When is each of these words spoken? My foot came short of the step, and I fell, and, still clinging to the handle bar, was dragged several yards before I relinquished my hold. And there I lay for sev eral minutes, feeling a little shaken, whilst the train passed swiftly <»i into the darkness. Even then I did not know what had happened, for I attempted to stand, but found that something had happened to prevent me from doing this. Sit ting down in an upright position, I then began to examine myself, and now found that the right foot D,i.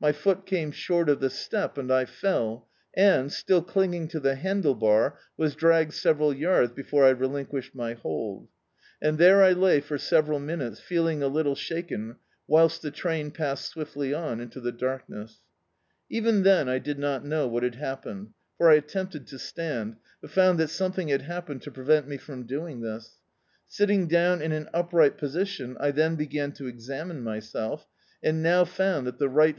My 0.00 0.10
foot 0.10 0.46
came 0.46 0.72
short 0.72 1.10
of 1.10 1.20
the 1.20 1.28
step, 1.28 1.76
and 1.76 1.92
I 1.92 2.06
fell, 2.06 2.66
and, 2.94 3.30
still 3.30 3.60
clinging 3.60 4.08
to 4.08 4.18
the 4.18 4.34
handle 4.34 4.74
bar, 4.74 5.18
was 5.36 5.54
dragged 5.54 5.92
several 5.92 6.32
yards 6.32 6.72
before 6.72 7.04
I 7.04 7.10
relinquished 7.10 7.74
my 7.74 7.92
hold. 7.92 8.48
And 9.02 9.18
there 9.18 9.42
I 9.42 9.52
lay 9.52 9.80
for 9.82 9.98
sev 9.98 10.28
eral 10.28 10.42
minutes, 10.42 10.80
feeling 10.80 11.22
a 11.22 11.28
little 11.28 11.54
shaken, 11.54 12.16
whilst 12.48 12.80
the 12.80 12.90
train 12.90 13.30
passed 13.32 13.66
swiftly 13.66 14.14
<»i 14.14 14.32
into 14.32 14.60
the 14.62 14.72
darkness. 14.72 15.40
Even 16.08 16.42
then 16.42 16.70
I 16.70 16.78
did 16.78 16.98
not 16.98 17.22
know 17.26 17.46
what 17.46 17.62
had 17.62 17.74
happened, 17.74 18.30
for 18.56 18.70
I 18.70 18.76
attempted 18.76 19.26
to 19.26 19.38
stand, 19.38 19.96
but 20.22 20.30
found 20.30 20.58
that 20.58 20.68
something 20.70 21.08
had 21.08 21.20
happened 21.20 21.60
to 21.60 21.70
prevent 21.70 22.08
me 22.08 22.16
from 22.16 22.44
doing 22.46 22.80
this. 22.80 23.18
Sit 23.68 23.88
ting 23.88 24.06
down 24.06 24.40
in 24.40 24.52
an 24.52 24.70
upright 24.72 25.18
position, 25.18 25.76
I 25.78 25.90
then 25.90 26.16
began 26.16 26.52
to 26.52 26.66
examine 26.66 27.22
myself, 27.22 27.86
and 28.22 28.42
now 28.42 28.64
found 28.64 29.06
that 29.06 29.18
the 29.18 29.28
right 29.28 29.48
foot 29.48 29.52
D,i. 29.52 29.54